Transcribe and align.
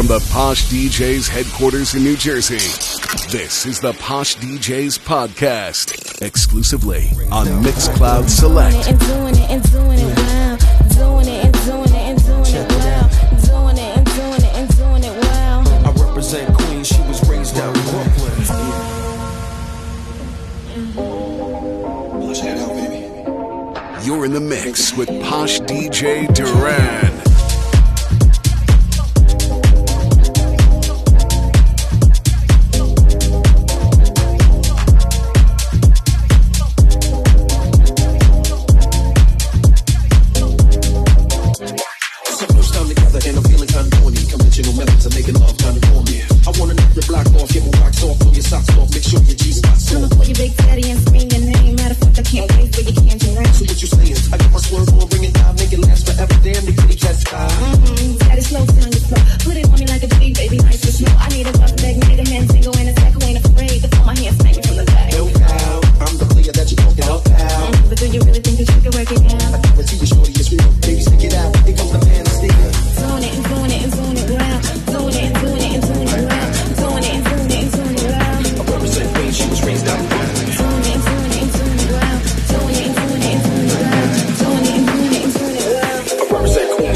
From 0.00 0.06
the 0.06 0.26
Posh 0.32 0.64
DJs 0.68 1.28
headquarters 1.28 1.94
in 1.94 2.02
New 2.02 2.16
Jersey, 2.16 2.56
this 3.30 3.66
is 3.66 3.80
the 3.80 3.92
Posh 3.92 4.34
DJs 4.36 4.98
podcast, 5.00 6.22
exclusively 6.22 7.10
on 7.30 7.46
Mixcloud 7.62 8.30
Select. 8.30 8.74
I 15.84 15.90
represent 16.02 16.54
Queens, 16.56 16.88
she 16.88 17.02
was 17.02 17.28
raised 17.28 17.58
out 17.58 17.76
in 17.76 17.82
Brooklyn. 17.82 18.32
You're 24.02 24.24
in 24.24 24.32
the 24.32 24.40
mix 24.40 24.96
with 24.96 25.08
Posh 25.24 25.60
DJ 25.60 26.32
Duran. 26.34 27.09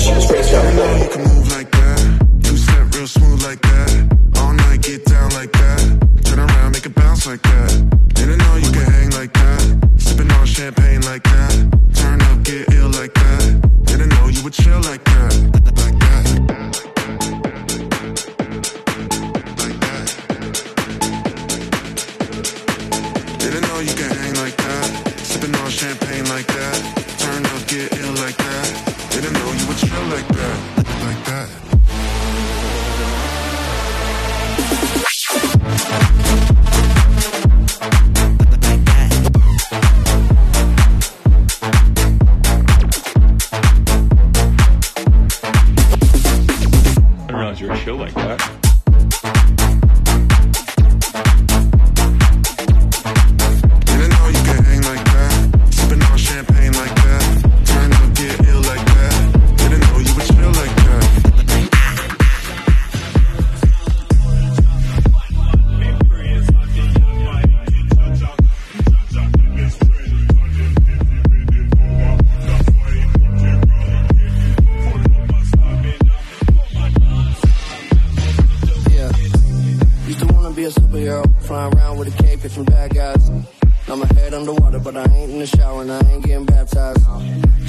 She 0.04 0.12
was 0.12 0.30
raised 0.30 0.52
right 0.52 0.74
now. 0.74 1.33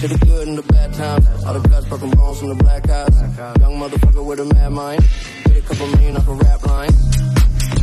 To 0.05 0.13
the 0.13 0.25
good 0.27 0.47
and 0.47 0.55
the 0.55 0.61
bad 0.61 0.93
times. 0.93 1.25
All 1.45 1.53
the 1.57 1.67
cuts, 1.67 1.89
broken 1.89 2.11
bones 2.11 2.37
from 2.37 2.49
the 2.49 2.61
black 2.61 2.87
eyes. 2.87 3.17
Young 3.57 3.73
motherfucker 3.81 4.23
with 4.23 4.39
a 4.39 4.45
mad 4.45 4.71
mind. 4.71 5.01
Get 5.45 5.57
a 5.57 5.61
couple 5.61 5.87
million 5.97 6.17
off 6.17 6.27
a 6.27 6.33
rap 6.45 6.61
line. 6.61 6.93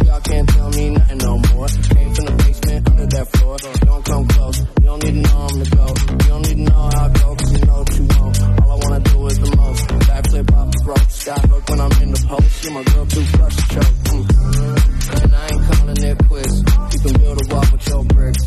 Y'all 0.07 0.21
can't 0.21 0.49
tell 0.49 0.71
me 0.71 0.91
nothing 0.91 1.19
no 1.19 1.43
more. 1.51 1.67
Came 1.67 2.15
from 2.15 2.27
the 2.31 2.35
basement 2.47 2.91
under 2.91 3.07
that 3.07 3.27
floor. 3.27 3.59
Don't 3.59 4.05
come 4.07 4.25
close. 4.29 4.59
You 4.63 4.87
don't 4.87 5.03
need 5.03 5.19
to 5.19 5.35
know 5.35 5.39
I'm 5.51 5.59
the 5.59 5.69
goat. 5.75 5.99
You 5.99 6.29
don't 6.31 6.43
need 6.47 6.59
to 6.63 6.71
know 6.71 6.83
how 6.95 7.03
I 7.03 7.09
goes. 7.11 7.37
Cause 7.43 7.53
you 7.59 7.63
know 7.67 7.83
too 7.91 8.07
you. 8.07 8.27
All 8.63 8.71
I 8.71 8.77
wanna 8.87 9.01
do 9.03 9.27
is 9.27 9.39
the 9.43 9.51
most. 9.59 9.83
Backflip 10.07 10.47
off 10.55 10.69
the 10.71 10.81
broke 10.87 11.09
skyhook 11.11 11.71
when 11.71 11.81
I'm 11.83 11.95
in 12.07 12.11
the 12.15 12.23
post. 12.23 12.63
You're 12.63 12.75
my 12.79 12.85
girl 12.87 13.07
too 13.11 13.25
fresh 13.35 13.57
to 13.59 13.65
choke. 13.75 13.97
Mm. 14.15 15.27
And 15.27 15.35
I 15.35 15.43
ain't 15.51 15.63
calling 15.75 16.03
it 16.07 16.19
quits. 16.31 16.55
You 16.95 16.99
can 17.03 17.13
build 17.19 17.39
a 17.43 17.45
wall 17.51 17.67
with 17.67 17.89
your 17.91 18.05
bricks. 18.15 18.45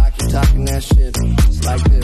Like 0.00 0.14
you 0.16 0.28
talking 0.32 0.64
that 0.64 0.80
shit. 0.80 1.12
It's 1.12 1.60
like 1.66 1.84
this. 1.92 2.01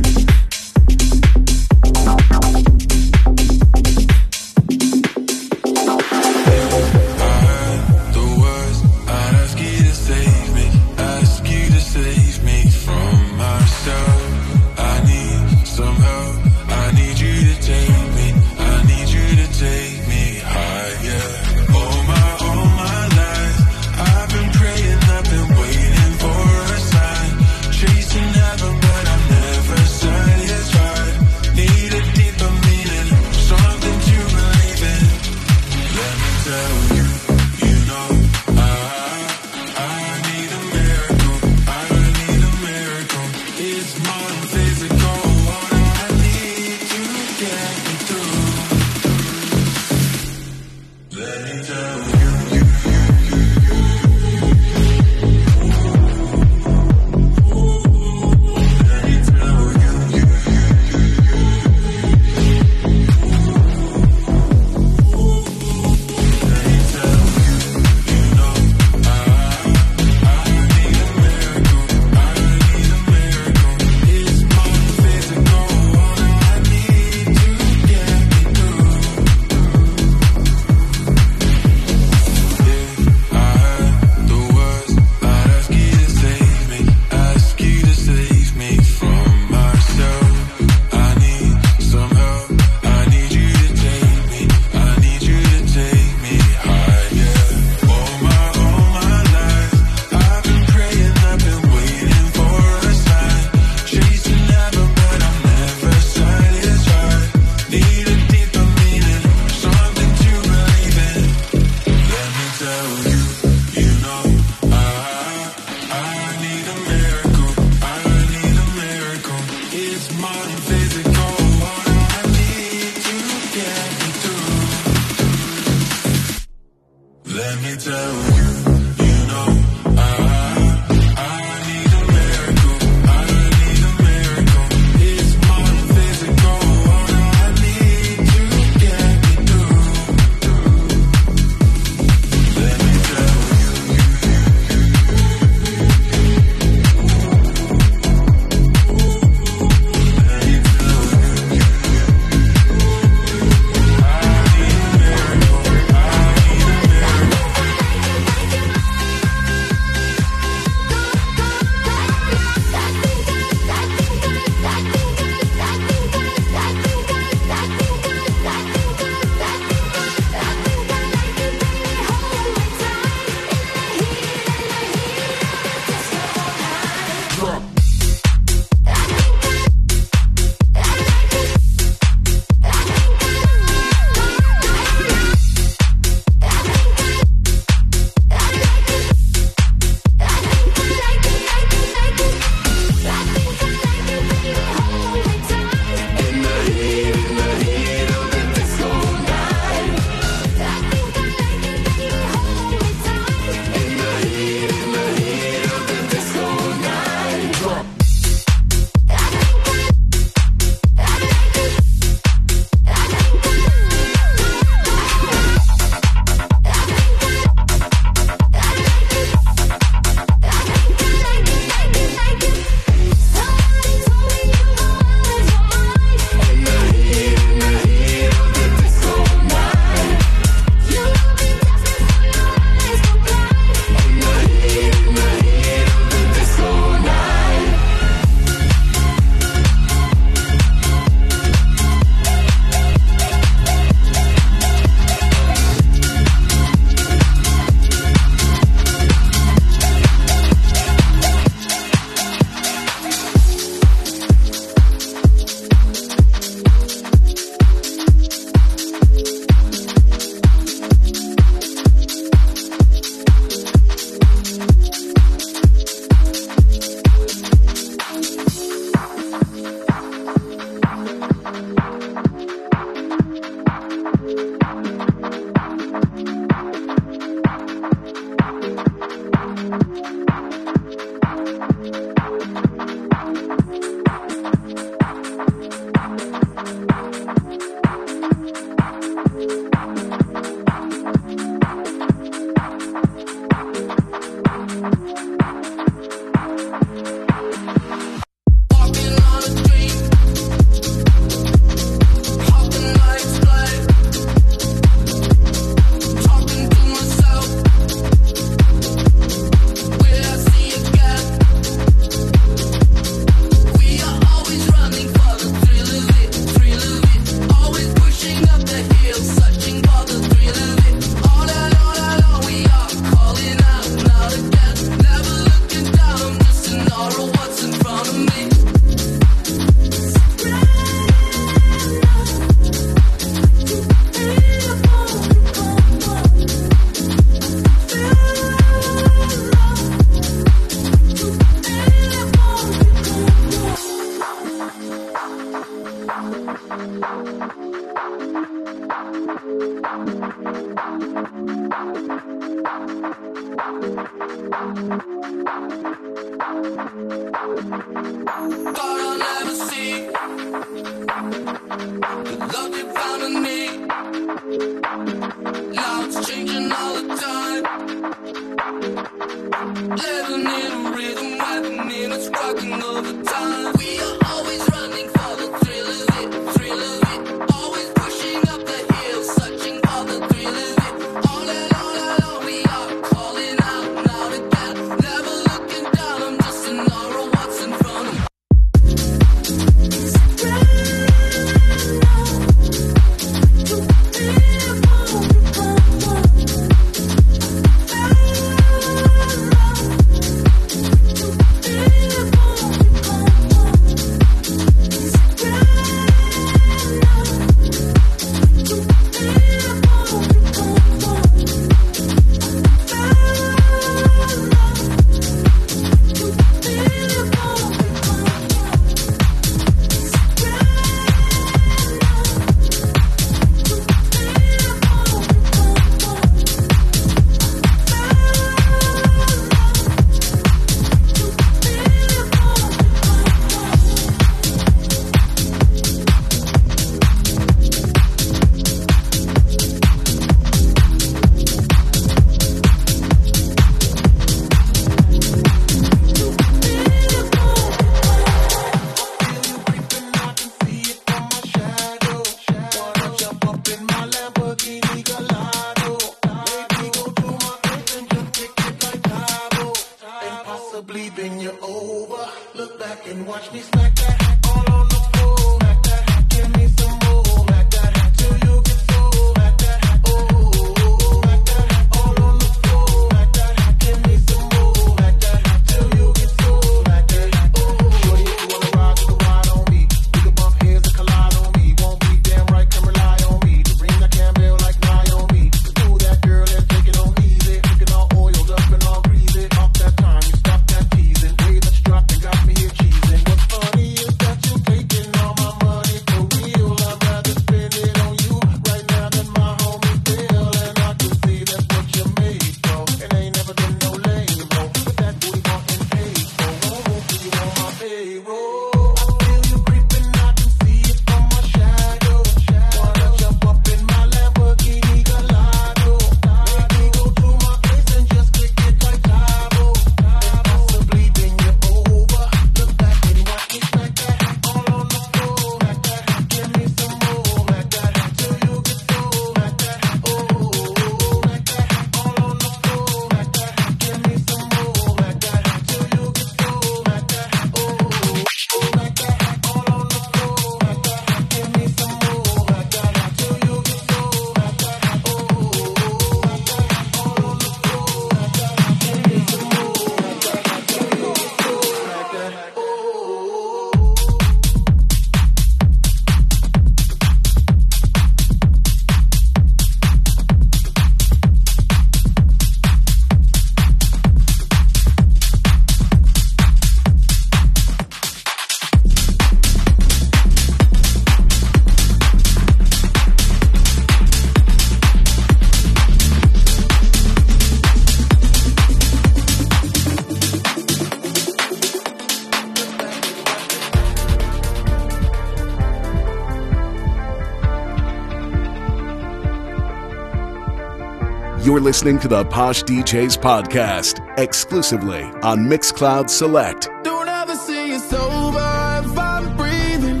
You're 591.40 591.60
listening 591.60 592.00
to 592.00 592.08
the 592.08 592.24
Posh 592.24 592.64
DJs 592.64 593.16
podcast 593.18 594.18
exclusively 594.18 595.02
on 595.22 595.46
Mixcloud 595.46 596.10
Select. 596.10 596.68
Don't 596.82 597.08
ever 597.08 597.36
see 597.36 597.74
if 597.74 598.98
I'm 598.98 599.36
breathing, 599.36 600.00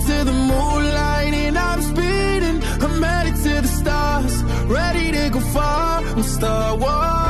to 0.00 0.24
the 0.24 0.32
moonlight 0.32 1.32
and 1.32 1.56
I'm 1.56 1.80
speeding. 1.80 2.60
I'm 2.82 3.00
headed 3.00 3.36
to 3.36 3.60
the 3.62 3.68
stars, 3.68 4.42
ready 4.64 5.12
to 5.12 5.30
go 5.30 5.38
far. 5.38 6.02
I'm 6.04 6.22
Star 6.24 6.76
Wars. 6.76 7.27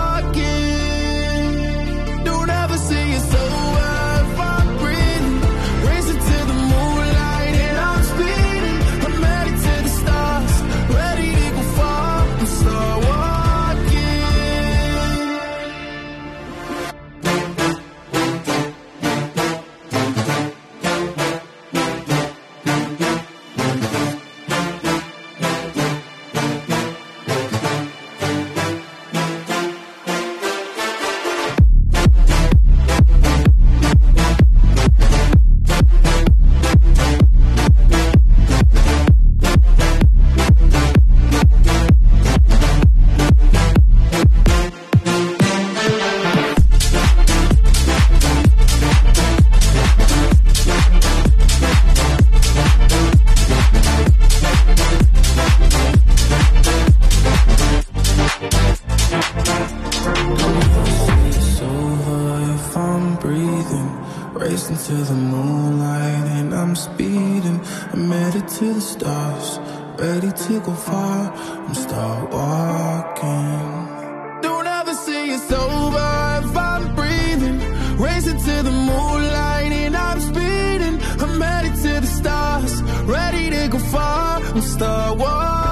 I'm 67.93 68.13
it 68.13 68.49
to 68.49 68.75
the 68.75 68.81
stars, 68.81 69.59
ready 69.99 70.31
to 70.33 70.61
go 70.61 70.73
far. 70.75 71.33
I'm 71.67 71.75
start 71.75 72.31
walking. 72.31 74.43
Don't 74.43 74.67
ever 74.67 74.95
say 74.95 75.31
it's 75.31 75.51
over 75.53 76.41
if 76.43 76.57
I'm 76.57 76.95
breathing. 76.95 77.59
Racing 77.99 78.39
to 78.39 78.63
the 78.63 78.71
moonlight 78.71 79.73
and 79.73 79.97
I'm 79.97 80.21
speeding. 80.21 81.01
I'm 81.23 81.41
headed 81.41 81.75
to 81.85 82.01
the 82.01 82.07
stars, 82.07 82.83
ready 83.05 83.51
to 83.51 83.69
go 83.69 83.79
far. 83.79 84.41
I'm 84.43 84.61
start 84.61 85.19
walking. 85.19 85.68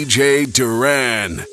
DJ 0.00 0.46
Duran. 0.46 1.44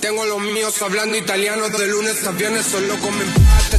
Tengo 0.00 0.24
los 0.24 0.40
míos 0.40 0.82
hablando 0.82 1.16
italiano 1.16 1.68
de 1.68 1.86
lunes 1.86 2.26
a 2.26 2.32
viernes, 2.32 2.66
solo 2.66 2.98
comen 2.98 3.77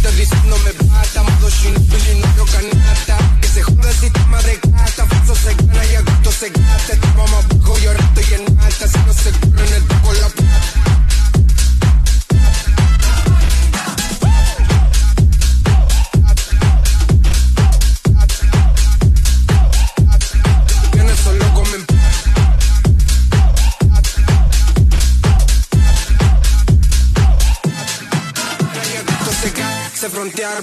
aterrizando 0.00 0.56
me 0.58 0.72
bata, 0.88 1.22
modo 1.22 1.50
shinobi, 1.50 2.20
no 2.20 2.34
veo 2.34 2.44
canasta. 2.46 3.18
Que 3.40 3.48
se 3.48 3.62
joda 3.62 3.90
el 3.90 3.96
sistema 3.96 4.42
de 4.42 4.56
gata, 4.56 5.06
falso 5.06 5.34
se 5.34 5.54
gana 5.54 5.84
y 5.84 5.94
a 5.94 6.00
gusto 6.00 6.32
se 6.32 6.48
gasta. 6.50 6.92
Estamos 6.94 7.30
abajo 7.30 7.78
y 7.78 7.86
ahora 7.86 8.04
estoy 8.04 8.34
en 8.34 8.58
alta, 8.58 8.88
si 8.88 8.98
no 8.98 9.12
se 9.12 9.30
corre 9.32 9.66
en 9.66 9.74
el 9.74 9.84
tubo 9.84 10.12
la 10.14 10.39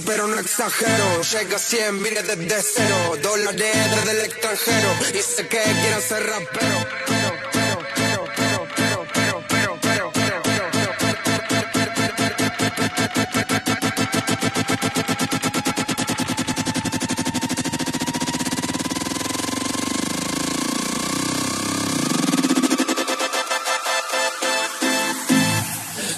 pero 0.06 0.28
no 0.28 0.40
exagero. 0.40 1.22
Llega 1.22 1.56
a 1.56 1.60
100, 1.60 2.04
vine 2.04 2.22
desde 2.24 2.62
cero. 2.62 3.18
Dólares 3.22 3.76
desde 3.96 4.12
el 4.12 4.26
extranjero. 4.26 4.90
Y 5.14 5.22
sé 5.22 5.48
que 5.48 5.62
quieren 5.62 6.02
ser 6.02 6.26
rapero. 6.26 6.88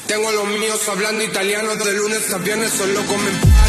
Tengo 0.08 0.32
los 0.32 0.48
míos 0.48 0.82
hablando 0.90 1.24
italiano 1.24 1.76
de 1.76 1.94
lunes 1.94 2.34
a 2.34 2.40
viernes, 2.40 2.72
solo 2.74 3.06
comen 3.06 3.69